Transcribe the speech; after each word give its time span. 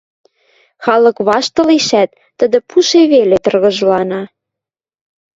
Халык 0.83 1.17
ваштылешӓт, 1.27 2.09
тӹдӹ 2.37 2.59
пуше 2.69 3.01
веле 3.11 3.37
тыргыжлана. 3.43 4.21